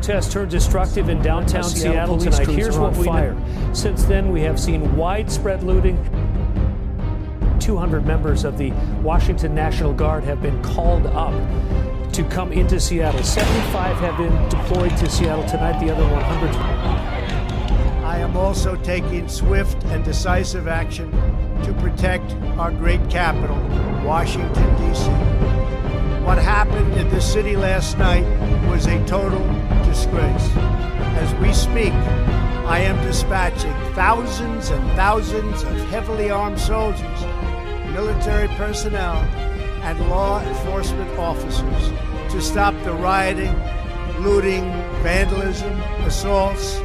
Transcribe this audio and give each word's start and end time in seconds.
Protests 0.00 0.32
turned 0.32 0.50
destructive 0.50 1.10
in 1.10 1.20
downtown 1.20 1.62
Seattle, 1.62 2.16
tonight. 2.16 2.48
Here's 2.48 2.78
what 2.78 2.96
we 2.96 3.04
fire. 3.04 3.34
know. 3.34 3.74
Since 3.74 4.04
then, 4.04 4.32
we 4.32 4.40
have 4.40 4.58
seen 4.58 4.96
widespread 4.96 5.62
looting. 5.62 5.98
200 7.60 8.06
members 8.06 8.44
of 8.44 8.56
the 8.56 8.70
Washington 9.02 9.54
National 9.54 9.92
Guard 9.92 10.24
have 10.24 10.40
been 10.40 10.62
called 10.62 11.04
up 11.08 11.34
to 12.14 12.24
come 12.24 12.50
into 12.50 12.80
Seattle. 12.80 13.22
75 13.22 13.96
have 13.98 14.16
been 14.16 14.48
deployed 14.48 14.96
to 14.96 15.10
Seattle 15.10 15.44
tonight, 15.44 15.78
the 15.84 15.94
other 15.94 16.08
100. 16.10 16.56
I 18.02 18.16
am 18.20 18.38
also 18.38 18.76
taking 18.76 19.28
swift 19.28 19.84
and 19.84 20.02
decisive 20.02 20.66
action 20.66 21.10
to 21.62 21.74
protect 21.74 22.32
our 22.58 22.70
great 22.70 23.06
capital, 23.10 23.58
Washington, 24.02 24.76
D.C. 24.78 25.59
What 26.30 26.38
happened 26.38 26.94
in 26.94 27.08
this 27.08 27.32
city 27.32 27.56
last 27.56 27.98
night 27.98 28.22
was 28.70 28.86
a 28.86 29.04
total 29.04 29.44
disgrace. 29.84 30.48
As 31.18 31.34
we 31.42 31.52
speak, 31.52 31.92
I 32.70 32.78
am 32.82 33.04
dispatching 33.04 33.74
thousands 33.94 34.70
and 34.70 34.80
thousands 34.92 35.64
of 35.64 35.74
heavily 35.90 36.30
armed 36.30 36.60
soldiers, 36.60 37.20
military 37.92 38.46
personnel, 38.56 39.16
and 39.82 39.98
law 40.08 40.40
enforcement 40.40 41.10
officers 41.18 41.90
to 42.32 42.40
stop 42.40 42.74
the 42.84 42.92
rioting, 42.92 43.52
looting, 44.20 44.70
vandalism, 45.02 45.80
assaults, 46.06 46.76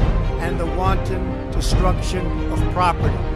and 0.41 0.59
the 0.59 0.65
wanton 0.65 1.51
destruction 1.51 2.25
of 2.51 2.59
property. 2.73 3.34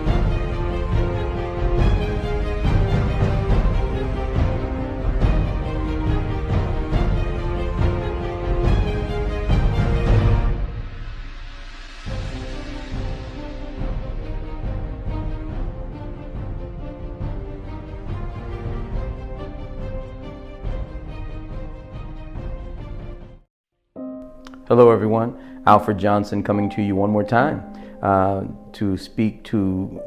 Hello, 24.79 24.91
everyone. 24.91 25.61
Alfred 25.67 25.97
Johnson 25.97 26.41
coming 26.41 26.69
to 26.69 26.81
you 26.81 26.95
one 26.95 27.09
more 27.09 27.25
time 27.25 27.65
uh, 28.01 28.45
to 28.71 28.95
speak 28.95 29.43
to 29.43 29.99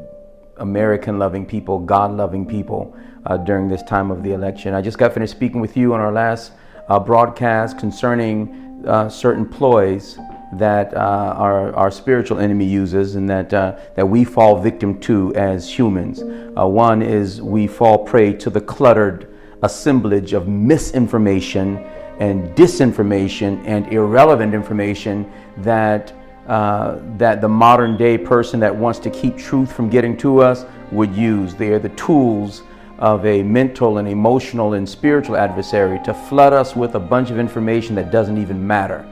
American 0.57 1.19
loving 1.19 1.45
people, 1.45 1.79
God 1.79 2.11
loving 2.13 2.47
people 2.47 2.97
uh, 3.27 3.37
during 3.37 3.69
this 3.69 3.83
time 3.83 4.11
of 4.11 4.23
the 4.23 4.33
election. 4.33 4.73
I 4.73 4.81
just 4.81 4.97
got 4.97 5.13
finished 5.13 5.33
speaking 5.33 5.61
with 5.61 5.77
you 5.77 5.93
on 5.93 6.01
our 6.01 6.11
last 6.11 6.53
uh, 6.89 6.99
broadcast 6.99 7.79
concerning 7.79 8.83
uh, 8.87 9.11
certain 9.11 9.45
ploys 9.45 10.19
that 10.55 10.95
uh, 10.95 11.35
our, 11.37 11.77
our 11.77 11.91
spiritual 11.91 12.39
enemy 12.39 12.65
uses 12.65 13.15
and 13.17 13.29
that, 13.29 13.53
uh, 13.53 13.79
that 13.95 14.07
we 14.07 14.25
fall 14.25 14.59
victim 14.59 14.99
to 15.01 15.35
as 15.35 15.69
humans. 15.71 16.23
one 16.55 17.03
is 17.03 17.43
we 17.43 17.67
fall 17.67 17.99
prey 17.99 18.33
to 18.33 18.49
the 18.49 18.63
cluttered 18.63 19.37
assemblage 19.63 20.33
of 20.33 20.49
misinformation 20.49 21.77
and 22.19 22.55
disinformation 22.57 23.63
and 23.67 23.93
irrelevant 23.93 24.55
information 24.55 25.31
that 25.59 26.13
uh, 26.47 26.99
that 27.17 27.41
the 27.41 27.49
modern 27.49 27.97
day 27.97 28.19
person 28.19 28.59
that 28.59 28.75
wants 28.75 28.99
to 28.99 29.09
keep 29.11 29.39
truth 29.39 29.73
from 29.73 29.89
getting 29.89 30.17
to 30.17 30.41
us 30.41 30.67
would 30.91 31.15
use. 31.15 31.55
They 31.55 31.69
are 31.69 31.79
the 31.79 31.91
tools 31.91 32.63
of 32.99 33.25
a 33.25 33.43
mental 33.43 33.99
and 33.99 34.09
emotional 34.09 34.75
and 34.75 34.89
spiritual 34.89 35.37
adversary 35.37 36.01
to 36.05 36.13
flood 36.13 36.53
us 36.53 36.75
with 36.75 36.97
a 36.97 37.01
bunch 37.01 37.31
of 37.31 37.39
information 37.39 37.95
that 37.95 38.11
doesn't 38.11 38.39
even 38.39 38.65
matter. 38.67 39.09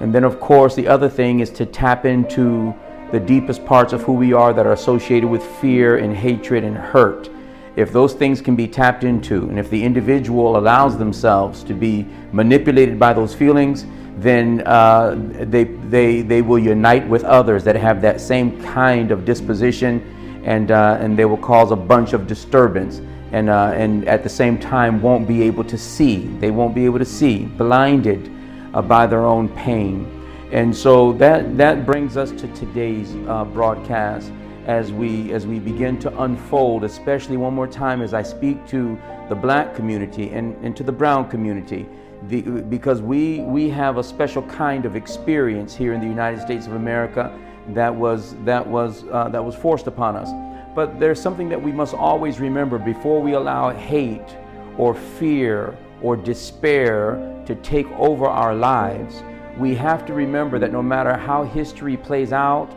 And 0.00 0.14
then, 0.14 0.22
of 0.22 0.38
course, 0.38 0.74
the 0.74 0.86
other 0.86 1.08
thing 1.08 1.40
is 1.40 1.50
to 1.50 1.64
tap 1.64 2.04
into 2.04 2.74
the 3.10 3.20
deepest 3.20 3.64
parts 3.64 3.92
of 3.92 4.02
who 4.02 4.12
we 4.12 4.32
are 4.32 4.52
that 4.52 4.66
are 4.66 4.72
associated 4.72 5.28
with 5.28 5.42
fear 5.42 5.96
and 5.96 6.14
hatred 6.14 6.64
and 6.64 6.76
hurt 6.76 7.30
if 7.76 7.92
those 7.92 8.14
things 8.14 8.40
can 8.40 8.56
be 8.56 8.66
tapped 8.66 9.04
into, 9.04 9.48
and 9.48 9.58
if 9.58 9.68
the 9.68 9.82
individual 9.82 10.56
allows 10.56 10.96
themselves 10.96 11.62
to 11.64 11.74
be 11.74 12.06
manipulated 12.32 12.98
by 12.98 13.12
those 13.12 13.34
feelings, 13.34 13.84
then 14.16 14.62
uh, 14.64 15.14
they, 15.44 15.64
they, 15.64 16.22
they 16.22 16.40
will 16.40 16.58
unite 16.58 17.06
with 17.06 17.22
others 17.24 17.62
that 17.64 17.76
have 17.76 18.00
that 18.00 18.18
same 18.18 18.62
kind 18.62 19.10
of 19.10 19.26
disposition, 19.26 20.00
and, 20.44 20.70
uh, 20.70 20.96
and 21.00 21.18
they 21.18 21.26
will 21.26 21.36
cause 21.36 21.70
a 21.70 21.76
bunch 21.76 22.14
of 22.14 22.26
disturbance. 22.26 23.02
And, 23.32 23.50
uh, 23.50 23.72
and 23.74 24.08
at 24.08 24.22
the 24.22 24.28
same 24.28 24.58
time, 24.58 25.02
won't 25.02 25.28
be 25.28 25.42
able 25.42 25.64
to 25.64 25.76
see. 25.76 26.28
They 26.38 26.50
won't 26.50 26.74
be 26.74 26.86
able 26.86 27.00
to 27.00 27.04
see, 27.04 27.44
blinded 27.44 28.30
uh, 28.72 28.80
by 28.80 29.06
their 29.06 29.26
own 29.26 29.50
pain. 29.50 30.10
And 30.50 30.74
so 30.74 31.12
that, 31.14 31.58
that 31.58 31.84
brings 31.84 32.16
us 32.16 32.30
to 32.30 32.48
today's 32.54 33.14
uh, 33.26 33.44
broadcast 33.44 34.32
as 34.66 34.92
we 34.92 35.32
as 35.32 35.46
we 35.46 35.58
begin 35.58 35.98
to 36.00 36.22
unfold, 36.22 36.84
especially 36.84 37.36
one 37.36 37.54
more 37.54 37.68
time 37.68 38.02
as 38.02 38.12
I 38.12 38.22
speak 38.22 38.66
to 38.68 38.98
the 39.28 39.34
black 39.34 39.74
community 39.74 40.30
and, 40.30 40.54
and 40.64 40.76
to 40.76 40.82
the 40.82 40.92
brown 40.92 41.28
community. 41.30 41.86
The, 42.28 42.42
because 42.42 43.00
we 43.00 43.40
we 43.40 43.68
have 43.70 43.98
a 43.98 44.02
special 44.02 44.42
kind 44.42 44.84
of 44.84 44.96
experience 44.96 45.74
here 45.74 45.92
in 45.92 46.00
the 46.00 46.06
United 46.06 46.40
States 46.40 46.66
of 46.66 46.72
America 46.72 47.36
that 47.68 47.94
was 47.94 48.34
that 48.44 48.66
was 48.66 49.04
uh, 49.12 49.28
that 49.28 49.44
was 49.44 49.54
forced 49.54 49.86
upon 49.86 50.16
us. 50.16 50.30
But 50.74 50.98
there's 51.00 51.20
something 51.20 51.48
that 51.48 51.62
we 51.62 51.72
must 51.72 51.94
always 51.94 52.40
remember 52.40 52.78
before 52.78 53.22
we 53.22 53.32
allow 53.32 53.70
hate 53.70 54.36
or 54.76 54.94
fear 54.94 55.76
or 56.02 56.16
despair 56.16 57.42
to 57.46 57.54
take 57.56 57.86
over 57.92 58.26
our 58.26 58.54
lives. 58.54 59.22
We 59.56 59.74
have 59.76 60.04
to 60.06 60.12
remember 60.12 60.58
that 60.58 60.72
no 60.72 60.82
matter 60.82 61.16
how 61.16 61.44
history 61.44 61.96
plays 61.96 62.32
out, 62.32 62.70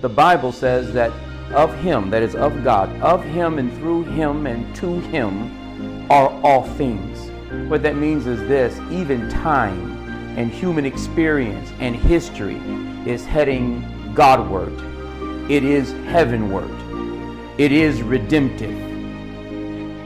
the 0.00 0.08
Bible 0.08 0.52
says 0.52 0.92
that 0.92 1.10
of 1.52 1.74
Him, 1.78 2.10
that 2.10 2.22
is 2.22 2.34
of 2.34 2.62
God, 2.62 2.94
of 3.00 3.24
Him 3.24 3.58
and 3.58 3.72
through 3.78 4.04
Him 4.04 4.46
and 4.46 4.74
to 4.76 5.00
Him 5.00 6.10
are 6.10 6.28
all 6.42 6.62
things. 6.62 7.30
What 7.70 7.82
that 7.82 7.96
means 7.96 8.26
is 8.26 8.40
this 8.40 8.78
even 8.90 9.28
time 9.30 9.92
and 10.36 10.50
human 10.50 10.84
experience 10.84 11.72
and 11.78 11.96
history 11.96 12.56
is 13.06 13.24
heading 13.24 13.84
Godward, 14.14 14.72
it 15.50 15.64
is 15.64 15.92
heavenward, 16.08 16.70
it 17.58 17.72
is 17.72 18.02
redemptive. 18.02 18.82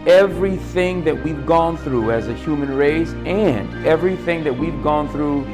Everything 0.07 1.05
that 1.05 1.25
we've 1.25 1.45
gone 1.45 1.77
through 1.77 2.11
as 2.11 2.29
a 2.29 2.35
human 2.35 2.75
race 2.75 3.13
and 3.27 3.87
everything 3.87 4.45
that 4.45 4.57
we've 4.57 4.83
gone 4.83 5.09
through 5.09 5.45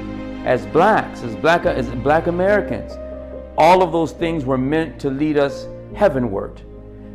as 0.45 0.65
blacks, 0.67 1.23
as 1.23 1.35
black, 1.37 1.67
as 1.67 1.89
black 1.89 2.27
Americans, 2.29 2.93
all 3.59 3.83
of 3.83 3.93
those 3.93 4.13
things 4.13 4.45
were 4.45 4.59
meant 4.59 5.01
to 5.01 5.11
lead 5.11 5.39
us 5.39 5.67
heavenward. 5.95 6.61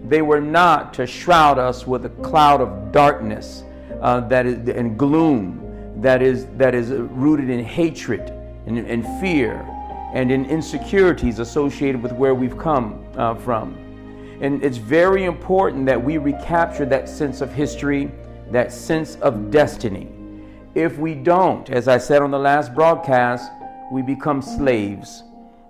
They 0.08 0.22
were 0.22 0.42
not 0.42 0.94
to 0.96 1.06
shroud 1.06 1.60
us 1.60 1.86
with 1.86 2.06
a 2.06 2.10
cloud 2.10 2.62
of 2.62 2.92
darkness 2.92 3.64
uh, 4.02 4.22
that 4.22 4.46
is, 4.46 4.68
and 4.70 4.98
gloom 4.98 6.02
that 6.02 6.22
is, 6.22 6.48
that 6.58 6.74
is 6.74 6.90
rooted 6.90 7.50
in 7.50 7.64
hatred 7.64 8.22
and, 8.66 8.78
and 8.80 9.06
fear 9.22 9.66
and 10.14 10.32
in 10.32 10.46
insecurities 10.46 11.40
associated 11.40 12.02
with 12.02 12.12
where 12.14 12.34
we've 12.34 12.58
come 12.58 13.06
uh, 13.16 13.36
from. 13.36 13.78
And 14.42 14.64
it's 14.64 14.78
very 14.78 15.26
important 15.26 15.86
that 15.86 16.04
we 16.04 16.18
recapture 16.18 16.86
that 16.88 17.08
sense 17.08 17.42
of 17.42 17.54
history, 17.54 18.12
that 18.50 18.74
sense 18.74 19.16
of 19.18 19.52
destiny. 19.52 20.10
If 20.74 20.98
we 20.98 21.14
don't, 21.14 21.70
as 21.70 21.88
I 21.88 22.00
said 22.00 22.22
on 22.22 22.32
the 22.32 22.40
last 22.40 22.74
broadcast, 22.74 23.52
we 23.92 24.02
become 24.02 24.42
slaves 24.42 25.24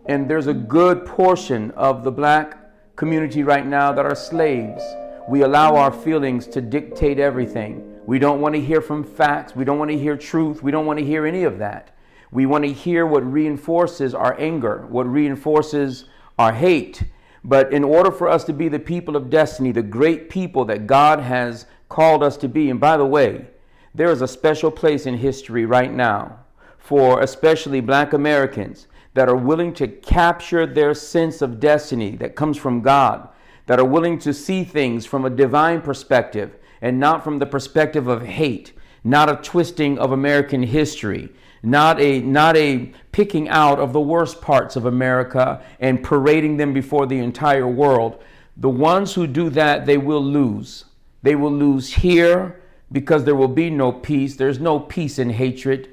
and 0.05 0.29
there's 0.29 0.47
a 0.47 0.53
good 0.53 1.05
portion 1.05 1.71
of 1.71 2.03
the 2.03 2.11
black 2.11 2.57
community 2.95 3.43
right 3.43 3.65
now 3.65 3.91
that 3.91 4.05
are 4.05 4.15
slaves. 4.15 4.83
We 5.29 5.43
allow 5.43 5.75
our 5.75 5.91
feelings 5.91 6.47
to 6.47 6.61
dictate 6.61 7.19
everything. 7.19 7.99
We 8.05 8.19
don't 8.19 8.41
want 8.41 8.55
to 8.55 8.61
hear 8.61 8.81
from 8.81 9.03
facts. 9.03 9.55
We 9.55 9.63
don't 9.63 9.79
want 9.79 9.91
to 9.91 9.97
hear 9.97 10.17
truth. 10.17 10.63
We 10.63 10.71
don't 10.71 10.85
want 10.85 10.99
to 10.99 11.05
hear 11.05 11.25
any 11.25 11.43
of 11.43 11.59
that. 11.59 11.95
We 12.31 12.45
want 12.45 12.63
to 12.63 12.71
hear 12.71 13.05
what 13.05 13.29
reinforces 13.31 14.15
our 14.15 14.39
anger, 14.39 14.85
what 14.89 15.07
reinforces 15.07 16.05
our 16.39 16.53
hate. 16.53 17.03
But 17.43 17.73
in 17.73 17.83
order 17.83 18.11
for 18.11 18.29
us 18.29 18.43
to 18.45 18.53
be 18.53 18.69
the 18.69 18.79
people 18.79 19.15
of 19.15 19.29
destiny, 19.29 19.71
the 19.71 19.83
great 19.83 20.29
people 20.29 20.65
that 20.65 20.87
God 20.87 21.19
has 21.19 21.65
called 21.89 22.23
us 22.23 22.37
to 22.37 22.47
be, 22.47 22.69
and 22.69 22.79
by 22.79 22.97
the 22.97 23.05
way, 23.05 23.47
there 23.93 24.11
is 24.11 24.21
a 24.21 24.27
special 24.27 24.71
place 24.71 25.05
in 25.05 25.17
history 25.17 25.65
right 25.65 25.93
now 25.93 26.39
for 26.77 27.21
especially 27.21 27.81
black 27.81 28.13
Americans 28.13 28.87
that 29.13 29.29
are 29.29 29.35
willing 29.35 29.73
to 29.73 29.87
capture 29.87 30.65
their 30.65 30.93
sense 30.93 31.41
of 31.41 31.59
destiny 31.59 32.15
that 32.15 32.35
comes 32.35 32.57
from 32.57 32.81
God, 32.81 33.27
that 33.65 33.79
are 33.79 33.85
willing 33.85 34.17
to 34.19 34.33
see 34.33 34.63
things 34.63 35.05
from 35.05 35.25
a 35.25 35.29
divine 35.29 35.81
perspective 35.81 36.55
and 36.81 36.99
not 36.99 37.23
from 37.23 37.39
the 37.39 37.45
perspective 37.45 38.07
of 38.07 38.23
hate, 38.23 38.73
not 39.03 39.29
a 39.29 39.35
twisting 39.37 39.99
of 39.99 40.11
American 40.11 40.63
history, 40.63 41.29
not 41.63 41.99
a 41.99 42.19
not 42.21 42.57
a 42.57 42.91
picking 43.11 43.47
out 43.49 43.79
of 43.79 43.93
the 43.93 44.01
worst 44.01 44.41
parts 44.41 44.75
of 44.75 44.85
America 44.85 45.63
and 45.79 46.03
parading 46.03 46.57
them 46.57 46.73
before 46.73 47.05
the 47.05 47.19
entire 47.19 47.67
world. 47.67 48.23
The 48.57 48.69
ones 48.69 49.13
who 49.13 49.27
do 49.27 49.49
that, 49.51 49.85
they 49.85 49.97
will 49.97 50.23
lose. 50.23 50.85
They 51.21 51.35
will 51.35 51.51
lose 51.51 51.93
here 51.93 52.61
because 52.91 53.23
there 53.23 53.35
will 53.35 53.47
be 53.47 53.69
no 53.69 53.91
peace. 53.91 54.35
There's 54.35 54.59
no 54.59 54.79
peace 54.79 55.19
in 55.19 55.29
hatred. 55.29 55.90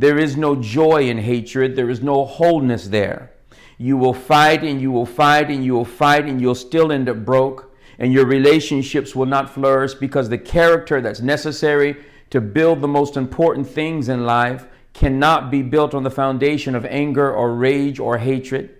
There 0.00 0.18
is 0.18 0.34
no 0.34 0.56
joy 0.56 1.10
in 1.10 1.18
hatred, 1.18 1.76
there 1.76 1.90
is 1.90 2.00
no 2.00 2.24
wholeness 2.24 2.88
there. 2.88 3.34
You 3.76 3.98
will 3.98 4.14
fight 4.14 4.64
and 4.64 4.80
you 4.80 4.90
will 4.90 5.04
fight 5.04 5.50
and 5.50 5.62
you 5.62 5.74
will 5.74 5.84
fight 5.84 6.24
and 6.24 6.40
you'll 6.40 6.54
still 6.54 6.90
end 6.90 7.10
up 7.10 7.22
broke, 7.22 7.76
and 7.98 8.10
your 8.10 8.24
relationships 8.24 9.14
will 9.14 9.26
not 9.26 9.50
flourish 9.52 9.92
because 9.92 10.30
the 10.30 10.38
character 10.38 11.02
that's 11.02 11.20
necessary 11.20 12.02
to 12.30 12.40
build 12.40 12.80
the 12.80 12.88
most 12.88 13.18
important 13.18 13.68
things 13.68 14.08
in 14.08 14.24
life 14.24 14.66
cannot 14.94 15.50
be 15.50 15.60
built 15.60 15.92
on 15.92 16.02
the 16.02 16.10
foundation 16.10 16.74
of 16.74 16.86
anger 16.86 17.30
or 17.30 17.54
rage 17.54 18.00
or 18.00 18.16
hatred. 18.16 18.74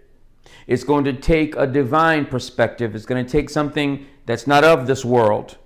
It's 0.66 0.84
going 0.84 1.04
to 1.04 1.12
take 1.12 1.54
a 1.54 1.66
divine 1.66 2.24
perspective. 2.24 2.94
It's 2.94 3.04
going 3.04 3.22
to 3.22 3.30
take 3.30 3.50
something 3.50 4.06
that's 4.24 4.46
not 4.46 4.64
of 4.64 4.86
this 4.86 5.04
world 5.04 5.58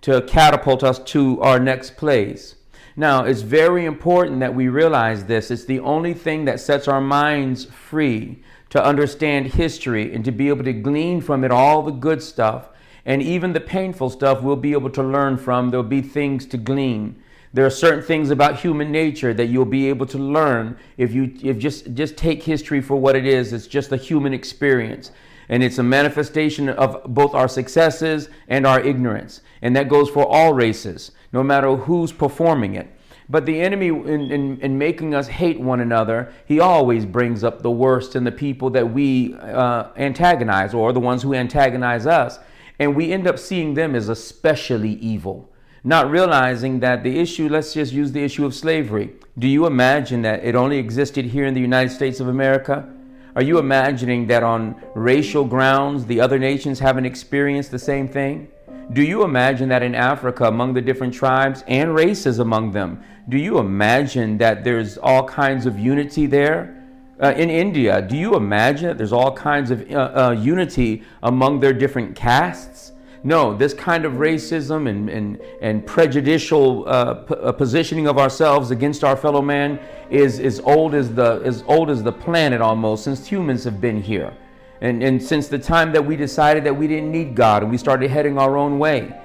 to 0.00 0.22
catapult 0.22 0.82
us 0.82 0.98
to 1.00 1.38
our 1.42 1.60
next 1.60 1.98
place. 1.98 2.54
Now, 2.96 3.24
it's 3.24 3.40
very 3.40 3.86
important 3.86 4.40
that 4.40 4.54
we 4.54 4.68
realize 4.68 5.24
this. 5.24 5.50
It's 5.50 5.64
the 5.64 5.80
only 5.80 6.12
thing 6.14 6.44
that 6.44 6.60
sets 6.60 6.88
our 6.88 7.00
minds 7.00 7.64
free 7.64 8.42
to 8.70 8.84
understand 8.84 9.48
history 9.48 10.14
and 10.14 10.24
to 10.24 10.32
be 10.32 10.48
able 10.48 10.64
to 10.64 10.72
glean 10.72 11.20
from 11.20 11.44
it 11.44 11.50
all 11.50 11.82
the 11.82 11.90
good 11.90 12.22
stuff 12.22 12.68
and 13.04 13.22
even 13.22 13.52
the 13.52 13.60
painful 13.60 14.10
stuff 14.10 14.42
we'll 14.42 14.56
be 14.56 14.72
able 14.72 14.90
to 14.90 15.02
learn 15.02 15.36
from. 15.36 15.70
There'll 15.70 15.84
be 15.84 16.02
things 16.02 16.46
to 16.46 16.56
glean. 16.56 17.20
There 17.54 17.66
are 17.66 17.70
certain 17.70 18.02
things 18.02 18.30
about 18.30 18.60
human 18.60 18.90
nature 18.90 19.34
that 19.34 19.46
you'll 19.46 19.64
be 19.66 19.88
able 19.88 20.06
to 20.06 20.18
learn 20.18 20.78
if 20.96 21.12
you 21.12 21.34
if 21.42 21.58
just 21.58 21.92
just 21.94 22.16
take 22.16 22.42
history 22.42 22.80
for 22.80 22.96
what 22.96 23.14
it 23.14 23.26
is. 23.26 23.52
It's 23.52 23.66
just 23.66 23.92
a 23.92 23.96
human 23.96 24.32
experience. 24.32 25.10
And 25.48 25.62
it's 25.62 25.76
a 25.76 25.82
manifestation 25.82 26.70
of 26.70 27.02
both 27.12 27.34
our 27.34 27.48
successes 27.48 28.30
and 28.48 28.66
our 28.66 28.80
ignorance. 28.80 29.42
And 29.60 29.76
that 29.76 29.88
goes 29.88 30.08
for 30.08 30.26
all 30.26 30.54
races, 30.54 31.10
no 31.32 31.42
matter 31.42 31.74
who's 31.74 32.12
performing 32.12 32.74
it. 32.74 32.88
But 33.28 33.46
the 33.46 33.60
enemy, 33.60 33.88
in, 33.88 34.30
in, 34.30 34.60
in, 34.60 34.78
making 34.78 35.14
us 35.14 35.28
hate 35.28 35.58
one 35.58 35.80
another, 35.80 36.32
he 36.44 36.60
always 36.60 37.06
brings 37.06 37.44
up 37.44 37.62
the 37.62 37.70
worst 37.70 38.14
in 38.14 38.24
the 38.24 38.32
people 38.32 38.68
that 38.70 38.92
we 38.92 39.34
uh, 39.34 39.88
antagonize 39.96 40.74
or 40.74 40.92
the 40.92 41.00
ones 41.00 41.22
who 41.22 41.32
antagonize 41.32 42.06
us. 42.06 42.38
And 42.78 42.96
we 42.96 43.12
end 43.12 43.26
up 43.26 43.38
seeing 43.38 43.74
them 43.74 43.94
as 43.94 44.08
especially 44.08 44.94
evil 44.94 45.52
not 45.84 46.10
realizing 46.10 46.80
that 46.80 47.02
the 47.02 47.18
issue, 47.18 47.48
let's 47.48 47.74
just 47.74 47.92
use 47.92 48.12
the 48.12 48.22
issue 48.22 48.44
of 48.44 48.54
slavery. 48.54 49.10
Do 49.38 49.48
you 49.48 49.66
imagine 49.66 50.22
that 50.22 50.44
it 50.44 50.54
only 50.54 50.78
existed 50.78 51.24
here 51.24 51.44
in 51.44 51.54
the 51.54 51.60
United 51.60 51.90
States 51.90 52.20
of 52.20 52.28
America? 52.28 52.88
Are 53.34 53.42
you 53.42 53.58
imagining 53.58 54.26
that 54.28 54.42
on 54.42 54.80
racial 54.94 55.44
grounds 55.44 56.06
the 56.06 56.20
other 56.20 56.38
nations 56.38 56.78
haven't 56.78 57.06
experienced 57.06 57.70
the 57.70 57.78
same 57.78 58.06
thing? 58.06 58.48
Do 58.92 59.02
you 59.02 59.24
imagine 59.24 59.68
that 59.70 59.82
in 59.82 59.94
Africa, 59.94 60.44
among 60.44 60.74
the 60.74 60.82
different 60.82 61.14
tribes 61.14 61.64
and 61.66 61.94
races 61.94 62.38
among 62.40 62.72
them, 62.72 63.02
do 63.28 63.38
you 63.38 63.58
imagine 63.58 64.36
that 64.38 64.64
there's 64.64 64.98
all 64.98 65.26
kinds 65.26 65.64
of 65.64 65.78
unity 65.78 66.26
there? 66.26 66.78
Uh, 67.22 67.32
in 67.36 67.48
India, 67.48 68.02
do 68.02 68.16
you 68.16 68.34
imagine 68.34 68.88
that 68.88 68.98
there's 68.98 69.12
all 69.12 69.32
kinds 69.32 69.70
of 69.70 69.88
uh, 69.90 69.94
uh, 69.94 70.30
unity 70.38 71.04
among 71.22 71.60
their 71.60 71.72
different 71.72 72.16
castes? 72.16 72.92
No, 73.24 73.56
this 73.56 73.72
kind 73.72 74.04
of 74.04 74.14
racism 74.14 74.88
and, 74.88 75.08
and, 75.08 75.40
and 75.60 75.86
prejudicial 75.86 76.88
uh, 76.88 77.14
p- 77.14 77.34
uh, 77.34 77.52
positioning 77.52 78.08
of 78.08 78.18
ourselves 78.18 78.72
against 78.72 79.04
our 79.04 79.16
fellow 79.16 79.40
man 79.40 79.78
is 80.10 80.40
as 80.40 80.58
old 80.60 80.94
as 80.94 81.14
the 81.14 81.40
as 81.44 81.62
old 81.68 81.88
as 81.88 82.02
the 82.02 82.10
planet 82.10 82.60
almost 82.60 83.04
since 83.04 83.24
humans 83.24 83.62
have 83.62 83.80
been 83.80 84.02
here. 84.02 84.36
And, 84.82 85.00
and 85.00 85.22
since 85.22 85.46
the 85.46 85.60
time 85.60 85.92
that 85.92 86.04
we 86.04 86.16
decided 86.16 86.64
that 86.64 86.74
we 86.74 86.88
didn't 86.88 87.12
need 87.12 87.36
God 87.36 87.62
and 87.62 87.70
we 87.70 87.78
started 87.78 88.10
heading 88.10 88.36
our 88.36 88.56
own 88.56 88.80
way. 88.80 89.16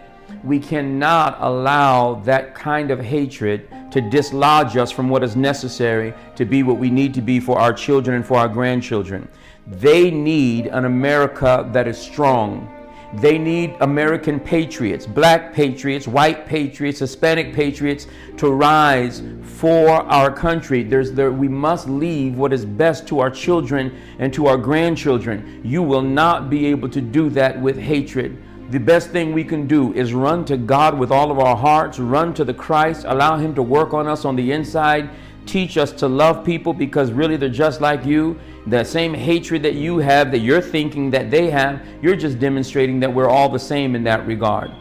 We 0.43 0.59
cannot 0.59 1.37
allow 1.39 2.15
that 2.25 2.53
kind 2.53 2.91
of 2.91 2.99
hatred 2.99 3.67
to 3.91 3.99
dislodge 3.99 4.77
us 4.77 4.91
from 4.91 5.09
what 5.09 5.23
is 5.23 5.35
necessary 5.35 6.13
to 6.35 6.45
be 6.45 6.61
what 6.61 6.77
we 6.77 6.91
need 6.91 7.15
to 7.15 7.21
be 7.21 7.39
for 7.39 7.57
our 7.57 7.73
children 7.73 8.17
and 8.17 8.25
for 8.25 8.37
our 8.37 8.47
grandchildren. 8.47 9.27
They 9.65 10.11
need 10.11 10.67
an 10.67 10.85
America 10.85 11.67
that 11.73 11.87
is 11.87 11.97
strong 11.97 12.71
they 13.13 13.37
need 13.37 13.75
American 13.79 14.39
patriots, 14.39 15.05
black 15.07 15.53
patriots, 15.53 16.07
white 16.07 16.45
patriots, 16.45 16.99
Hispanic 16.99 17.53
patriots 17.53 18.05
to 18.35 18.51
rise 18.51 19.23
for 19.43 19.89
our 19.89 20.31
country. 20.31 20.83
There's 20.83 21.13
there, 21.13 21.31
we 21.31 21.47
must 21.47 21.87
leave 21.87 22.37
what 22.37 22.51
is 22.51 22.65
best 22.65 23.07
to 23.07 23.19
our 23.19 23.29
children 23.29 23.97
and 24.19 24.33
to 24.33 24.47
our 24.47 24.57
grandchildren. 24.57 25.61
You 25.63 25.83
will 25.83 26.01
not 26.01 26.49
be 26.49 26.65
able 26.67 26.89
to 26.89 27.01
do 27.01 27.29
that 27.31 27.59
with 27.59 27.77
hatred. 27.77 28.37
The 28.69 28.79
best 28.79 29.11
thing 29.11 29.31
we 29.31 29.45
can 29.45 29.65
do 29.65 29.93
is 29.93 30.13
run 30.13 30.43
to 30.45 30.57
God 30.57 30.99
with 30.99 31.09
all 31.09 31.31
of 31.31 31.39
our 31.39 31.55
hearts, 31.55 31.99
run 31.99 32.33
to 32.33 32.43
the 32.43 32.53
Christ, 32.53 33.05
allow 33.07 33.37
Him 33.37 33.55
to 33.55 33.63
work 33.63 33.93
on 33.93 34.07
us 34.07 34.25
on 34.25 34.35
the 34.35 34.51
inside, 34.51 35.09
teach 35.47 35.77
us 35.77 35.91
to 35.93 36.07
love 36.07 36.45
people 36.45 36.73
because 36.73 37.11
really 37.11 37.37
they're 37.37 37.49
just 37.49 37.81
like 37.81 38.05
you 38.05 38.39
the 38.67 38.83
same 38.83 39.13
hatred 39.13 39.63
that 39.63 39.75
you 39.75 39.97
have, 39.97 40.31
that 40.31 40.39
you're 40.39 40.61
thinking 40.61 41.09
that 41.11 41.31
they 41.31 41.49
have, 41.49 41.81
you're 42.01 42.15
just 42.15 42.37
demonstrating 42.37 42.99
that 42.99 43.13
we're 43.13 43.29
all 43.29 43.47
the 43.47 43.57
same 43.57 43.95
in 43.95 44.03
that 44.03 44.27
regard. 44.27 44.71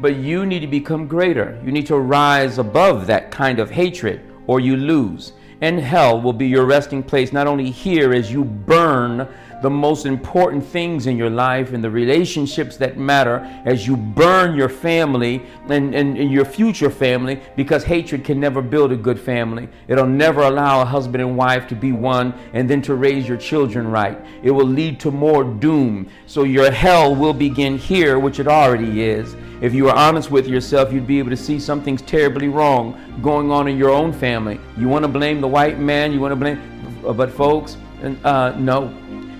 But 0.00 0.16
you 0.16 0.44
need 0.44 0.60
to 0.60 0.66
become 0.66 1.06
greater. 1.06 1.60
You 1.64 1.72
need 1.72 1.86
to 1.86 1.98
rise 1.98 2.58
above 2.58 3.06
that 3.06 3.30
kind 3.30 3.60
of 3.60 3.70
hatred, 3.70 4.20
or 4.46 4.60
you 4.60 4.76
lose. 4.76 5.32
And 5.62 5.78
hell 5.80 6.20
will 6.20 6.34
be 6.34 6.48
your 6.48 6.66
resting 6.66 7.02
place, 7.02 7.32
not 7.32 7.46
only 7.46 7.70
here 7.70 8.12
as 8.12 8.30
you 8.30 8.44
burn 8.44 9.26
the 9.66 9.70
most 9.70 10.06
important 10.06 10.64
things 10.64 11.08
in 11.08 11.16
your 11.16 11.28
life 11.28 11.72
and 11.72 11.82
the 11.82 11.90
relationships 11.90 12.76
that 12.76 12.96
matter 12.96 13.38
as 13.64 13.84
you 13.84 13.96
burn 13.96 14.54
your 14.54 14.68
family 14.68 15.42
and, 15.68 15.92
and, 15.92 16.16
and, 16.16 16.30
your 16.30 16.44
future 16.44 16.88
family 16.88 17.40
because 17.56 17.82
hatred 17.82 18.24
can 18.24 18.38
never 18.38 18.62
build 18.62 18.92
a 18.92 18.96
good 18.96 19.18
family. 19.18 19.68
It'll 19.88 20.06
never 20.06 20.42
allow 20.42 20.82
a 20.82 20.84
husband 20.84 21.20
and 21.20 21.36
wife 21.36 21.66
to 21.66 21.74
be 21.74 21.90
one 21.90 22.32
and 22.52 22.70
then 22.70 22.80
to 22.82 22.94
raise 22.94 23.26
your 23.26 23.38
children 23.38 23.90
right. 23.90 24.16
It 24.44 24.52
will 24.52 24.68
lead 24.68 25.00
to 25.00 25.10
more 25.10 25.42
doom. 25.42 26.08
So 26.28 26.44
your 26.44 26.70
hell 26.70 27.12
will 27.12 27.34
begin 27.34 27.76
here, 27.76 28.20
which 28.20 28.38
it 28.38 28.46
already 28.46 29.02
is. 29.02 29.34
If 29.60 29.74
you 29.74 29.86
were 29.86 29.96
honest 29.96 30.30
with 30.30 30.46
yourself, 30.46 30.92
you'd 30.92 31.08
be 31.08 31.18
able 31.18 31.30
to 31.30 31.36
see 31.36 31.58
something's 31.58 32.02
terribly 32.02 32.46
wrong 32.46 33.18
going 33.20 33.50
on 33.50 33.66
in 33.66 33.76
your 33.76 33.90
own 33.90 34.12
family. 34.12 34.60
You 34.78 34.86
want 34.86 35.02
to 35.02 35.08
blame 35.08 35.40
the 35.40 35.48
white 35.48 35.80
man, 35.80 36.12
you 36.12 36.20
want 36.20 36.30
to 36.30 36.36
blame, 36.36 36.60
but 37.02 37.32
folks, 37.32 37.76
uh, 38.22 38.54
no, 38.58 38.94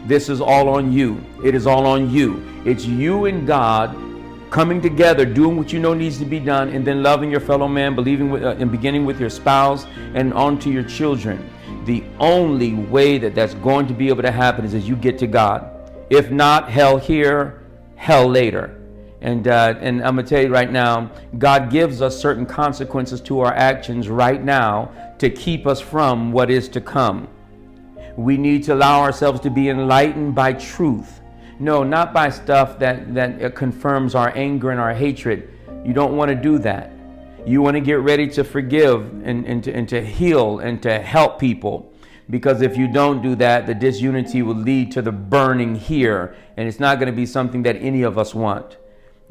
this 0.07 0.29
is 0.29 0.41
all 0.41 0.69
on 0.69 0.93
you. 0.93 1.25
It 1.45 1.55
is 1.55 1.67
all 1.67 1.87
on 1.87 2.11
you. 2.11 2.45
It's 2.65 2.85
you 2.87 3.27
and 3.27 3.47
God 3.47 3.97
coming 4.51 4.81
together, 4.81 5.25
doing 5.25 5.57
what 5.57 5.73
you 5.73 5.79
know 5.79 5.95
needs 5.95 6.19
to 6.19 6.25
be 6.25 6.39
done, 6.41 6.69
and 6.71 6.87
then 6.87 7.03
loving 7.03 7.31
your 7.31 7.41
fellow 7.41 7.69
man, 7.69 7.95
believing 7.95 8.31
with, 8.31 8.45
uh, 8.45 8.57
and 8.59 8.71
beginning 8.71 9.05
with 9.05 9.21
your 9.21 9.31
spouse 9.31 9.87
and 10.15 10.33
on 10.33 10.59
to 10.61 10.71
your 10.71 10.85
children. 10.85 11.51
The 11.85 12.05
only 12.19 12.75
way 12.75 13.19
that 13.19 13.35
that's 13.35 13.55
going 13.55 13.87
to 13.89 13.95
be 13.95 14.09
able 14.09 14.23
to 14.23 14.31
happen 14.31 14.65
is 14.65 14.75
as 14.75 14.89
you 14.89 14.97
get 14.97 15.19
to 15.19 15.27
God. 15.27 15.71
If 16.11 16.31
not, 16.31 16.71
hell 16.71 16.99
here, 16.99 17.65
hell 17.97 18.29
later. 18.29 18.81
And, 19.21 19.49
uh, 19.49 19.75
and 19.81 20.05
I'm 20.05 20.15
going 20.15 20.27
to 20.27 20.35
tell 20.35 20.43
you 20.43 20.53
right 20.53 20.71
now, 20.71 21.11
God 21.39 21.71
gives 21.71 22.01
us 22.01 22.19
certain 22.19 22.47
consequences 22.47 23.21
to 23.23 23.41
our 23.41 23.53
actions 23.53 24.09
right 24.09 24.43
now 24.43 24.93
to 25.19 25.31
keep 25.31 25.67
us 25.67 25.81
from 25.81 26.33
what 26.33 26.51
is 26.51 26.69
to 26.71 26.81
come. 26.81 27.29
We 28.17 28.37
need 28.37 28.65
to 28.65 28.75
allow 28.75 29.03
ourselves 29.03 29.41
to 29.41 29.51
be 29.51 29.69
enlightened 29.69 30.35
by 30.35 30.55
truth. 30.55 31.21
No, 31.59 31.83
not 31.83 32.13
by 32.13 32.31
stuff 32.31 32.79
that, 32.79 33.15
that 33.15 33.55
confirms 33.55 34.15
our 34.15 34.33
anger 34.37 34.71
and 34.71 34.81
our 34.81 34.95
hatred. 34.95 35.51
You 35.85 35.93
don't 35.93 36.17
want 36.17 36.31
to 36.31 36.35
do 36.35 36.59
that. 36.59 36.93
You 37.47 37.63
want 37.63 37.77
to 37.77 37.81
get 37.81 38.01
ready 38.01 38.27
to 38.31 38.45
forgive 38.45 39.03
and, 39.25 39.47
and, 39.47 39.63
to, 39.65 39.73
and 39.73 39.89
to 39.89 40.05
heal 40.05 40.59
and 40.59 40.83
to 40.83 40.99
help 40.99 41.39
people. 41.39 41.93
Because 42.29 42.61
if 42.61 42.77
you 42.77 42.93
don't 42.93 43.23
do 43.23 43.37
that, 43.37 43.67
the 43.67 43.75
disunity 43.75 44.43
will 44.43 44.57
lead 44.57 44.91
to 44.93 45.03
the 45.03 45.13
burning 45.13 45.77
here. 45.77 46.35
And 46.57 46.67
it's 46.67 46.81
not 46.81 46.99
going 46.99 47.07
to 47.07 47.17
be 47.17 47.27
something 47.27 47.63
that 47.63 47.77
any 47.77 48.03
of 48.03 48.19
us 48.19 48.35
want. 48.35 48.79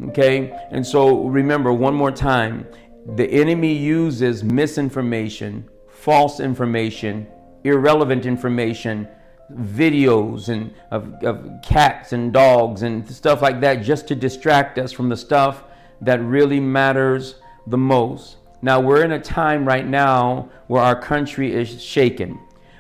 Okay? 0.02 0.58
And 0.72 0.86
so 0.86 1.28
remember 1.28 1.74
one 1.74 1.94
more 1.94 2.12
time 2.12 2.68
the 3.06 3.30
enemy 3.30 3.74
uses 3.74 4.44
misinformation, 4.44 5.70
false 5.88 6.40
information, 6.40 7.28
irrelevant 7.66 8.26
information, 8.26 9.08
videos 9.52 10.50
and 10.50 10.74
of, 10.92 11.14
of 11.24 11.62
cats 11.62 12.14
and 12.14 12.32
dogs 12.34 12.82
and 12.82 13.10
stuff 13.10 13.42
like 13.42 13.60
that 13.62 13.76
just 13.82 14.08
to 14.08 14.16
distract 14.16 14.78
us 14.78 14.92
from 14.92 15.10
the 15.10 15.18
stuff 15.18 15.64
that 16.02 16.22
really 16.22 16.60
matters 16.60 17.36
the 17.68 17.78
most. 17.78 18.38
Now, 18.62 18.80
we're 18.80 19.04
in 19.04 19.12
a 19.12 19.20
time 19.20 19.68
right 19.68 19.86
now 19.86 20.50
where 20.68 20.82
our 20.82 21.00
country 21.00 21.54
is 21.54 21.82
shaken. 21.84 22.40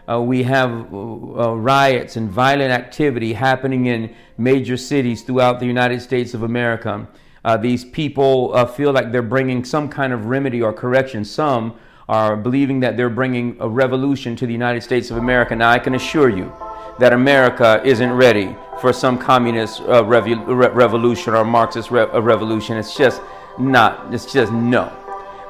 Uh, 0.10 0.22
we 0.22 0.44
have 0.44 0.72
uh, 0.94 1.56
riots 1.56 2.16
and 2.16 2.30
violent 2.30 2.72
activity 2.72 3.34
happening 3.34 3.88
in 3.88 4.16
major 4.38 4.78
cities 4.78 5.24
throughout 5.24 5.60
the 5.60 5.66
United 5.66 6.02
States 6.02 6.34
of 6.34 6.44
America. 6.44 7.08
Uh, 7.44 7.58
these 7.58 7.86
people 7.86 8.52
uh, 8.56 8.66
feel 8.66 8.92
like 8.92 9.12
they're 9.12 9.22
bringing 9.22 9.64
some 9.64 9.88
kind 9.90 10.14
of 10.14 10.26
remedy 10.26 10.62
or 10.62 10.74
correction. 10.74 11.24
Some 11.26 11.76
are 12.08 12.36
believing 12.36 12.82
that 12.82 12.98
they're 12.98 13.10
bringing 13.10 13.58
a 13.60 13.68
revolution 13.68 14.36
to 14.36 14.46
the 14.46 14.54
United 14.54 14.82
States 14.82 15.10
of 15.10 15.18
America. 15.18 15.56
Now, 15.56 15.72
I 15.72 15.80
can 15.80 15.96
assure 15.96 16.30
you 16.30 16.52
that 17.00 17.14
America 17.14 17.82
isn't 17.84 18.12
ready 18.12 18.56
for 18.80 18.94
some 18.94 19.18
communist 19.18 19.82
uh, 19.82 20.06
re- 20.06 20.34
revolution 20.36 21.34
or 21.34 21.44
Marxist 21.44 21.92
re- 21.92 22.02
uh, 22.02 22.22
revolution. 22.22 22.78
It's 22.78 22.96
just 22.96 23.22
not, 23.58 24.14
it's 24.14 24.32
just 24.32 24.52
no. 24.52 24.92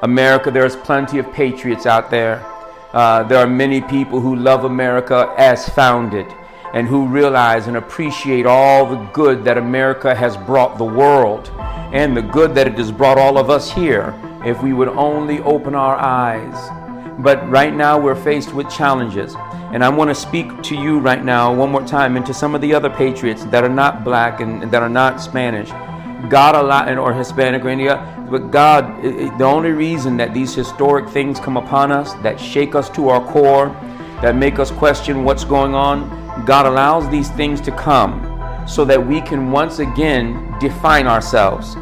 America, 0.02 0.50
there's 0.50 0.76
plenty 0.76 1.18
of 1.18 1.30
patriots 1.32 1.86
out 1.86 2.10
there. 2.10 2.44
Uh, 2.92 3.22
there 3.24 3.38
are 3.38 3.46
many 3.46 3.80
people 3.82 4.20
who 4.20 4.36
love 4.36 4.64
America 4.64 5.34
as 5.36 5.68
founded 5.68 6.26
and 6.72 6.88
who 6.88 7.06
realize 7.06 7.66
and 7.66 7.76
appreciate 7.76 8.46
all 8.46 8.86
the 8.86 9.02
good 9.12 9.44
that 9.44 9.58
America 9.58 10.14
has 10.14 10.36
brought 10.36 10.78
the 10.78 10.84
world 10.84 11.50
and 11.92 12.16
the 12.16 12.22
good 12.22 12.54
that 12.54 12.66
it 12.66 12.74
has 12.74 12.90
brought 12.90 13.18
all 13.18 13.38
of 13.38 13.50
us 13.50 13.70
here 13.70 14.14
if 14.46 14.62
we 14.62 14.72
would 14.72 14.88
only 14.88 15.40
open 15.40 15.74
our 15.74 15.96
eyes. 15.96 16.54
But 17.18 17.48
right 17.50 17.74
now 17.74 17.98
we're 17.98 18.14
faced 18.14 18.54
with 18.54 18.70
challenges. 18.70 19.34
And 19.72 19.82
I 19.84 19.88
want 19.88 20.10
to 20.10 20.14
speak 20.14 20.62
to 20.62 20.76
you 20.76 21.00
right 21.00 21.24
now, 21.24 21.52
one 21.52 21.70
more 21.70 21.84
time, 21.84 22.16
and 22.16 22.24
to 22.26 22.32
some 22.32 22.54
of 22.54 22.60
the 22.60 22.72
other 22.72 22.88
patriots 22.88 23.44
that 23.46 23.64
are 23.64 23.68
not 23.68 24.04
black 24.04 24.40
and 24.40 24.70
that 24.70 24.82
are 24.82 24.88
not 24.88 25.20
Spanish. 25.20 25.70
God 26.30 26.54
allowed, 26.54 26.96
or 26.96 27.12
Hispanic 27.12 27.64
or 27.64 27.68
India, 27.68 28.26
but 28.30 28.50
God, 28.50 29.02
the 29.02 29.44
only 29.44 29.70
reason 29.70 30.16
that 30.18 30.32
these 30.32 30.54
historic 30.54 31.08
things 31.08 31.40
come 31.40 31.56
upon 31.56 31.90
us, 31.90 32.14
that 32.22 32.38
shake 32.38 32.74
us 32.74 32.88
to 32.90 33.08
our 33.08 33.24
core, 33.32 33.68
that 34.22 34.36
make 34.36 34.58
us 34.58 34.70
question 34.70 35.24
what's 35.24 35.44
going 35.44 35.74
on, 35.74 36.44
God 36.44 36.66
allows 36.66 37.08
these 37.10 37.30
things 37.30 37.60
to 37.62 37.72
come 37.72 38.22
so 38.66 38.84
that 38.84 39.04
we 39.04 39.20
can 39.20 39.50
once 39.50 39.78
again 39.78 40.54
define 40.58 41.06
ourselves. 41.06 41.76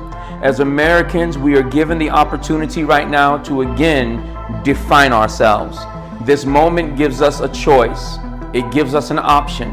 As 0.45 0.61
Americans, 0.61 1.39
we 1.39 1.57
are 1.57 1.63
given 1.63 1.97
the 1.97 2.11
opportunity 2.11 2.85
right 2.85 3.09
now 3.09 3.39
to 3.45 3.63
again 3.63 4.21
define 4.63 5.11
ourselves. 5.11 5.79
This 6.27 6.45
moment 6.45 6.99
gives 6.99 7.23
us 7.23 7.41
a 7.41 7.49
choice, 7.49 8.19
it 8.53 8.71
gives 8.71 8.95
us 8.95 9.11
an 9.11 9.19
option. 9.19 9.71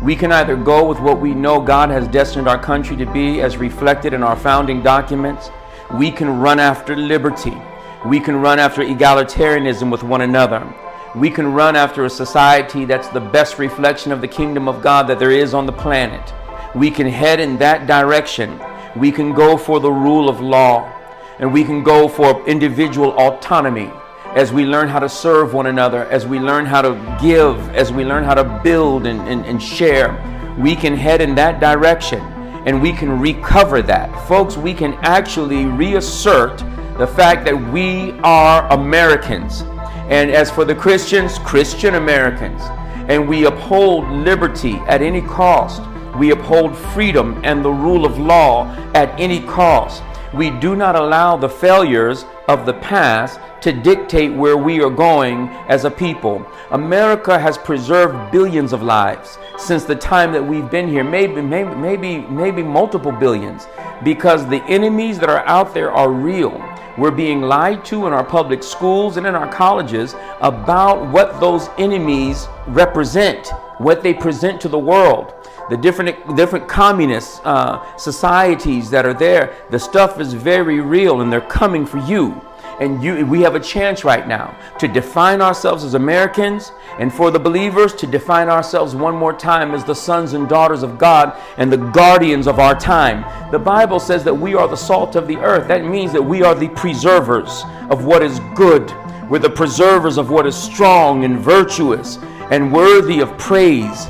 We 0.00 0.14
can 0.14 0.30
either 0.30 0.54
go 0.54 0.86
with 0.86 1.00
what 1.00 1.20
we 1.20 1.34
know 1.34 1.60
God 1.60 1.90
has 1.90 2.06
destined 2.06 2.46
our 2.46 2.62
country 2.62 2.96
to 2.96 3.06
be 3.06 3.40
as 3.40 3.56
reflected 3.56 4.12
in 4.12 4.22
our 4.22 4.36
founding 4.36 4.84
documents. 4.84 5.50
We 5.92 6.12
can 6.12 6.38
run 6.38 6.60
after 6.60 6.94
liberty. 6.94 7.60
We 8.06 8.20
can 8.20 8.36
run 8.36 8.60
after 8.60 8.82
egalitarianism 8.82 9.90
with 9.90 10.04
one 10.04 10.20
another. 10.20 10.72
We 11.16 11.28
can 11.28 11.52
run 11.52 11.74
after 11.74 12.04
a 12.04 12.10
society 12.10 12.84
that's 12.84 13.08
the 13.08 13.20
best 13.20 13.58
reflection 13.58 14.12
of 14.12 14.20
the 14.20 14.28
kingdom 14.28 14.68
of 14.68 14.80
God 14.80 15.08
that 15.08 15.18
there 15.18 15.32
is 15.32 15.54
on 15.54 15.66
the 15.66 15.72
planet. 15.72 16.32
We 16.72 16.88
can 16.92 17.08
head 17.08 17.40
in 17.40 17.58
that 17.58 17.88
direction. 17.88 18.60
We 18.96 19.12
can 19.12 19.32
go 19.32 19.56
for 19.56 19.80
the 19.80 19.90
rule 19.90 20.28
of 20.28 20.40
law. 20.40 20.92
And 21.38 21.52
we 21.52 21.64
can 21.64 21.82
go 21.82 22.08
for 22.08 22.44
individual 22.48 23.12
autonomy 23.12 23.90
as 24.34 24.52
we 24.52 24.64
learn 24.64 24.88
how 24.88 24.98
to 24.98 25.08
serve 25.08 25.54
one 25.54 25.66
another, 25.66 26.04
as 26.06 26.26
we 26.26 26.38
learn 26.38 26.66
how 26.66 26.82
to 26.82 27.18
give, 27.20 27.56
as 27.74 27.92
we 27.92 28.04
learn 28.04 28.24
how 28.24 28.34
to 28.34 28.60
build 28.62 29.06
and, 29.06 29.20
and, 29.28 29.44
and 29.46 29.62
share, 29.62 30.12
we 30.58 30.76
can 30.76 30.96
head 30.96 31.20
in 31.20 31.34
that 31.34 31.60
direction 31.60 32.20
and 32.66 32.82
we 32.82 32.92
can 32.92 33.18
recover 33.18 33.80
that. 33.82 34.28
Folks, 34.28 34.56
we 34.56 34.74
can 34.74 34.94
actually 35.02 35.64
reassert 35.64 36.58
the 36.98 37.06
fact 37.06 37.44
that 37.46 37.72
we 37.72 38.12
are 38.20 38.70
Americans. 38.72 39.62
And 40.08 40.30
as 40.30 40.50
for 40.50 40.64
the 40.64 40.74
Christians, 40.74 41.38
Christian 41.38 41.94
Americans. 41.94 42.60
And 43.08 43.26
we 43.26 43.46
uphold 43.46 44.08
liberty 44.10 44.74
at 44.86 45.00
any 45.00 45.22
cost. 45.22 45.80
We 46.18 46.32
uphold 46.32 46.76
freedom 46.76 47.40
and 47.44 47.64
the 47.64 47.70
rule 47.70 48.04
of 48.04 48.18
law 48.18 48.74
at 48.94 49.08
any 49.20 49.40
cost. 49.40 50.02
We 50.34 50.50
do 50.50 50.74
not 50.74 50.96
allow 50.96 51.36
the 51.36 51.48
failures 51.48 52.24
of 52.48 52.66
the 52.66 52.74
past 52.74 53.38
to 53.60 53.72
dictate 53.72 54.32
where 54.32 54.56
we 54.56 54.82
are 54.82 54.90
going 54.90 55.48
as 55.68 55.84
a 55.84 55.90
people. 55.90 56.44
America 56.72 57.38
has 57.38 57.56
preserved 57.56 58.32
billions 58.32 58.72
of 58.72 58.82
lives 58.82 59.38
since 59.58 59.84
the 59.84 59.94
time 59.94 60.32
that 60.32 60.44
we've 60.44 60.70
been 60.70 60.88
here, 60.88 61.04
maybe, 61.04 61.40
maybe, 61.40 61.74
maybe, 61.76 62.18
maybe 62.22 62.62
multiple 62.62 63.12
billions, 63.12 63.68
because 64.02 64.46
the 64.48 64.62
enemies 64.64 65.18
that 65.20 65.30
are 65.30 65.46
out 65.46 65.72
there 65.72 65.92
are 65.92 66.10
real. 66.10 66.62
We're 66.96 67.12
being 67.12 67.42
lied 67.42 67.84
to 67.86 68.08
in 68.08 68.12
our 68.12 68.24
public 68.24 68.64
schools 68.64 69.18
and 69.18 69.26
in 69.26 69.36
our 69.36 69.50
colleges 69.52 70.16
about 70.40 71.06
what 71.12 71.38
those 71.38 71.68
enemies 71.78 72.48
represent, 72.66 73.48
what 73.78 74.02
they 74.02 74.12
present 74.12 74.60
to 74.62 74.68
the 74.68 74.78
world 74.78 75.32
the 75.70 75.76
different 75.76 76.36
different 76.36 76.68
communist 76.68 77.40
uh, 77.44 77.96
societies 77.96 78.90
that 78.90 79.06
are 79.06 79.14
there. 79.14 79.54
The 79.70 79.78
stuff 79.78 80.20
is 80.20 80.32
very 80.32 80.80
real, 80.80 81.20
and 81.20 81.32
they're 81.32 81.40
coming 81.40 81.86
for 81.86 81.98
you. 81.98 82.40
And 82.80 83.02
you, 83.02 83.26
we 83.26 83.40
have 83.40 83.56
a 83.56 83.60
chance 83.60 84.04
right 84.04 84.28
now 84.28 84.56
to 84.78 84.86
define 84.86 85.42
ourselves 85.42 85.82
as 85.82 85.94
Americans, 85.94 86.70
and 87.00 87.12
for 87.12 87.32
the 87.32 87.38
believers 87.38 87.92
to 87.94 88.06
define 88.06 88.48
ourselves 88.48 88.94
one 88.94 89.16
more 89.16 89.32
time 89.32 89.74
as 89.74 89.84
the 89.84 89.94
sons 89.94 90.32
and 90.32 90.48
daughters 90.48 90.84
of 90.84 90.96
God 90.96 91.36
and 91.56 91.72
the 91.72 91.76
guardians 91.76 92.46
of 92.46 92.60
our 92.60 92.78
time. 92.78 93.50
The 93.50 93.58
Bible 93.58 93.98
says 93.98 94.22
that 94.24 94.34
we 94.34 94.54
are 94.54 94.68
the 94.68 94.76
salt 94.76 95.16
of 95.16 95.26
the 95.26 95.38
earth. 95.38 95.66
That 95.66 95.84
means 95.84 96.12
that 96.12 96.22
we 96.22 96.44
are 96.44 96.54
the 96.54 96.68
preservers 96.68 97.64
of 97.90 98.04
what 98.04 98.22
is 98.22 98.38
good. 98.54 98.92
We're 99.28 99.40
the 99.40 99.50
preservers 99.50 100.16
of 100.16 100.30
what 100.30 100.46
is 100.46 100.56
strong 100.56 101.24
and 101.24 101.38
virtuous 101.38 102.18
and 102.50 102.72
worthy 102.72 103.20
of 103.20 103.36
praise. 103.38 104.06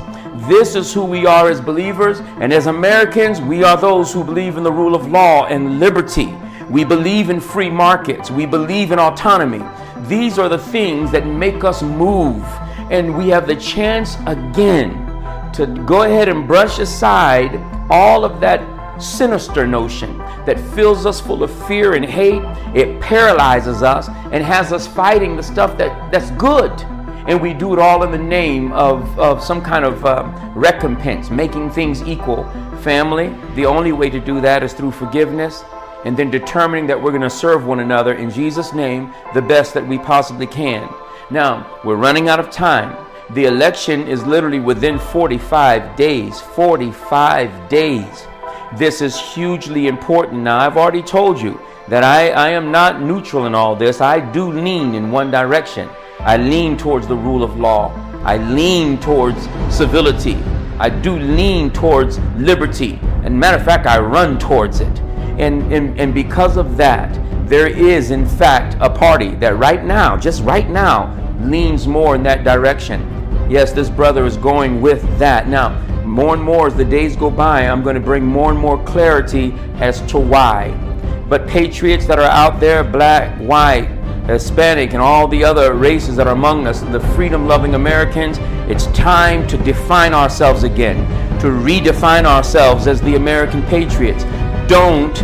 This 0.47 0.75
is 0.75 0.93
who 0.93 1.03
we 1.03 1.25
are 1.25 1.49
as 1.49 1.59
believers, 1.59 2.19
and 2.39 2.53
as 2.53 2.67
Americans, 2.67 3.41
we 3.41 3.63
are 3.63 3.75
those 3.75 4.13
who 4.13 4.23
believe 4.23 4.57
in 4.57 4.63
the 4.63 4.71
rule 4.71 4.95
of 4.95 5.11
law 5.11 5.45
and 5.45 5.79
liberty. 5.79 6.33
We 6.69 6.83
believe 6.83 7.29
in 7.29 7.39
free 7.39 7.69
markets. 7.69 8.31
We 8.31 8.45
believe 8.45 8.91
in 8.91 8.99
autonomy. 8.99 9.63
These 10.07 10.39
are 10.39 10.47
the 10.47 10.57
things 10.57 11.11
that 11.11 11.25
make 11.25 11.63
us 11.63 11.81
move. 11.81 12.43
And 12.89 13.17
we 13.17 13.27
have 13.29 13.47
the 13.47 13.55
chance 13.55 14.17
again 14.25 14.93
to 15.53 15.67
go 15.85 16.03
ahead 16.03 16.29
and 16.29 16.47
brush 16.47 16.79
aside 16.79 17.55
all 17.89 18.23
of 18.23 18.39
that 18.39 18.61
sinister 19.01 19.65
notion 19.65 20.17
that 20.45 20.59
fills 20.73 21.05
us 21.05 21.19
full 21.19 21.43
of 21.43 21.51
fear 21.67 21.93
and 21.93 22.05
hate. 22.05 22.41
It 22.75 23.01
paralyzes 23.01 23.81
us 23.81 24.07
and 24.31 24.43
has 24.43 24.71
us 24.71 24.87
fighting 24.87 25.35
the 25.35 25.43
stuff 25.43 25.77
that, 25.77 26.11
that's 26.11 26.31
good. 26.31 26.71
And 27.29 27.39
we 27.39 27.53
do 27.53 27.73
it 27.73 27.79
all 27.79 28.01
in 28.01 28.09
the 28.09 28.17
name 28.17 28.71
of, 28.71 29.19
of 29.19 29.43
some 29.43 29.61
kind 29.61 29.85
of 29.85 30.03
uh, 30.03 30.23
recompense, 30.55 31.29
making 31.29 31.69
things 31.69 32.01
equal. 32.01 32.43
Family, 32.81 33.35
the 33.53 33.67
only 33.67 33.91
way 33.91 34.09
to 34.09 34.19
do 34.19 34.41
that 34.41 34.63
is 34.63 34.73
through 34.73 34.89
forgiveness 34.89 35.63
and 36.05 36.17
then 36.17 36.31
determining 36.31 36.87
that 36.87 36.99
we're 36.99 37.11
going 37.11 37.21
to 37.21 37.29
serve 37.29 37.67
one 37.67 37.81
another 37.81 38.13
in 38.13 38.31
Jesus' 38.31 38.73
name 38.73 39.13
the 39.35 39.41
best 39.43 39.75
that 39.75 39.87
we 39.87 39.99
possibly 39.99 40.47
can. 40.47 40.89
Now, 41.29 41.79
we're 41.83 41.97
running 41.97 42.29
out 42.29 42.39
of 42.39 42.49
time. 42.49 42.97
The 43.31 43.45
election 43.45 44.07
is 44.07 44.25
literally 44.25 44.59
within 44.59 44.97
45 44.97 45.95
days. 45.95 46.41
45 46.41 47.69
days. 47.69 48.25
This 48.75 49.01
is 49.01 49.19
hugely 49.19 49.85
important. 49.85 50.41
Now, 50.41 50.57
I've 50.57 50.77
already 50.77 51.03
told 51.03 51.39
you 51.39 51.61
that 51.89 52.03
I, 52.03 52.29
I 52.29 52.49
am 52.49 52.71
not 52.71 53.03
neutral 53.03 53.45
in 53.45 53.53
all 53.53 53.75
this. 53.75 54.01
I 54.01 54.19
do 54.19 54.51
lean 54.51 54.95
in 54.95 55.11
one 55.11 55.29
direction. 55.29 55.89
I 56.19 56.37
lean 56.37 56.77
towards 56.77 57.07
the 57.07 57.15
rule 57.15 57.43
of 57.43 57.57
law. 57.59 57.93
I 58.23 58.37
lean 58.37 58.99
towards 58.99 59.47
civility. 59.69 60.35
I 60.77 60.89
do 60.89 61.17
lean 61.17 61.71
towards 61.71 62.19
liberty. 62.35 62.99
And 63.23 63.39
matter 63.39 63.57
of 63.57 63.63
fact, 63.63 63.87
I 63.87 63.99
run 63.99 64.37
towards 64.37 64.81
it. 64.81 64.99
And, 65.39 65.71
and, 65.71 65.97
and 65.99 66.13
because 66.13 66.57
of 66.57 66.75
that, 66.77 67.17
there 67.47 67.67
is, 67.67 68.11
in 68.11 68.25
fact, 68.25 68.75
a 68.81 68.89
party 68.89 69.35
that 69.35 69.57
right 69.57 69.83
now, 69.83 70.17
just 70.17 70.43
right 70.43 70.69
now, 70.69 71.15
leans 71.41 71.87
more 71.87 72.15
in 72.15 72.23
that 72.23 72.43
direction. 72.43 73.01
Yes, 73.49 73.71
this 73.71 73.89
brother 73.89 74.25
is 74.25 74.35
going 74.37 74.81
with 74.81 75.01
that. 75.17 75.47
Now, 75.47 75.79
more 76.05 76.33
and 76.33 76.43
more 76.43 76.67
as 76.67 76.75
the 76.75 76.85
days 76.85 77.15
go 77.15 77.29
by, 77.29 77.61
I'm 77.61 77.81
going 77.81 77.95
to 77.95 78.01
bring 78.01 78.25
more 78.25 78.51
and 78.51 78.59
more 78.59 78.83
clarity 78.83 79.53
as 79.75 80.01
to 80.11 80.19
why. 80.19 80.88
But 81.29 81.47
patriots 81.47 82.07
that 82.07 82.17
are 82.17 82.23
out 82.23 82.59
there, 82.59 82.83
black, 82.83 83.37
white, 83.37 83.87
Hispanic, 84.25 84.93
and 84.93 85.01
all 85.01 85.27
the 85.27 85.43
other 85.43 85.73
races 85.73 86.15
that 86.15 86.25
are 86.25 86.33
among 86.33 86.65
us, 86.65 86.81
the 86.81 86.99
freedom 86.99 87.47
loving 87.47 87.75
Americans, 87.75 88.39
it's 88.69 88.87
time 88.87 89.47
to 89.47 89.57
define 89.59 90.15
ourselves 90.15 90.63
again, 90.63 90.97
to 91.39 91.47
redefine 91.47 92.25
ourselves 92.25 92.87
as 92.87 92.99
the 93.01 93.15
American 93.15 93.61
patriots. 93.63 94.23
Don't 94.67 95.15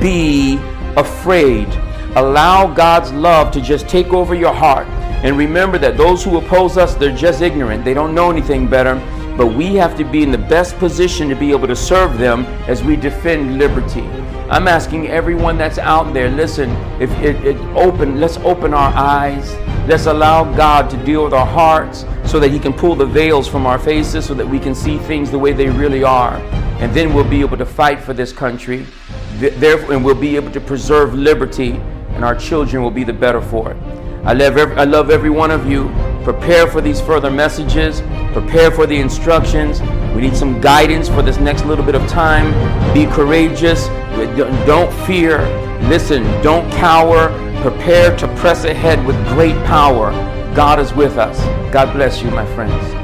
be 0.00 0.58
afraid. 0.96 1.68
Allow 2.16 2.72
God's 2.72 3.10
love 3.12 3.50
to 3.52 3.60
just 3.60 3.88
take 3.88 4.08
over 4.08 4.34
your 4.34 4.52
heart. 4.52 4.86
And 5.24 5.38
remember 5.38 5.78
that 5.78 5.96
those 5.96 6.22
who 6.22 6.36
oppose 6.36 6.76
us, 6.76 6.94
they're 6.94 7.16
just 7.16 7.40
ignorant. 7.40 7.84
They 7.84 7.94
don't 7.94 8.14
know 8.14 8.30
anything 8.30 8.68
better. 8.68 8.96
But 9.36 9.48
we 9.48 9.74
have 9.76 9.96
to 9.96 10.04
be 10.04 10.22
in 10.22 10.30
the 10.30 10.38
best 10.38 10.76
position 10.76 11.28
to 11.30 11.34
be 11.34 11.50
able 11.50 11.66
to 11.66 11.74
serve 11.74 12.18
them 12.18 12.44
as 12.68 12.84
we 12.84 12.96
defend 12.96 13.58
liberty. 13.58 14.06
I'm 14.50 14.68
asking 14.68 15.08
everyone 15.08 15.58
that's 15.58 15.78
out 15.78 16.12
there, 16.12 16.30
listen, 16.30 16.70
if 17.00 17.10
it, 17.22 17.36
it 17.44 17.56
open, 17.76 18.20
let's 18.20 18.36
open 18.38 18.74
our 18.74 18.92
eyes. 18.94 19.54
Let's 19.88 20.06
allow 20.06 20.44
God 20.56 20.88
to 20.90 20.96
deal 21.04 21.24
with 21.24 21.34
our 21.34 21.46
hearts 21.46 22.04
so 22.24 22.40
that 22.40 22.50
He 22.50 22.58
can 22.58 22.72
pull 22.72 22.94
the 22.94 23.06
veils 23.06 23.48
from 23.48 23.66
our 23.66 23.78
faces 23.78 24.24
so 24.24 24.34
that 24.34 24.46
we 24.46 24.58
can 24.58 24.74
see 24.74 24.98
things 24.98 25.30
the 25.30 25.38
way 25.38 25.52
they 25.52 25.68
really 25.68 26.04
are 26.04 26.40
and 26.84 26.92
then 26.92 27.14
we'll 27.14 27.28
be 27.28 27.40
able 27.40 27.56
to 27.56 27.64
fight 27.64 28.00
for 28.00 28.12
this 28.12 28.32
country. 28.32 28.86
Therefore, 29.38 29.94
and 29.94 30.04
we'll 30.04 30.14
be 30.14 30.36
able 30.36 30.50
to 30.52 30.60
preserve 30.60 31.14
liberty, 31.14 31.72
and 32.14 32.24
our 32.24 32.34
children 32.34 32.82
will 32.82 32.90
be 32.90 33.04
the 33.04 33.12
better 33.12 33.40
for 33.40 33.72
it. 33.72 33.76
I 34.24 34.32
love 34.32 34.56
every, 34.56 34.76
I 34.76 34.84
love 34.84 35.10
every 35.10 35.30
one 35.30 35.50
of 35.50 35.70
you. 35.70 35.88
Prepare 36.24 36.66
for 36.66 36.80
these 36.80 37.00
further 37.00 37.30
messages. 37.30 38.00
Prepare 38.32 38.70
for 38.70 38.86
the 38.86 38.96
instructions. 38.96 39.80
We 40.14 40.22
need 40.22 40.36
some 40.36 40.60
guidance 40.60 41.08
for 41.08 41.22
this 41.22 41.38
next 41.38 41.64
little 41.64 41.84
bit 41.84 41.94
of 41.94 42.06
time. 42.08 42.52
Be 42.94 43.06
courageous. 43.06 43.86
Don't 44.66 44.92
fear. 45.06 45.38
Listen, 45.88 46.22
don't 46.42 46.70
cower. 46.72 47.28
Prepare 47.62 48.16
to 48.16 48.28
press 48.36 48.64
ahead 48.64 49.04
with 49.06 49.16
great 49.28 49.56
power. 49.64 50.12
God 50.54 50.78
is 50.78 50.92
with 50.92 51.18
us. 51.18 51.38
God 51.72 51.92
bless 51.92 52.22
you, 52.22 52.30
my 52.30 52.46
friends. 52.54 53.03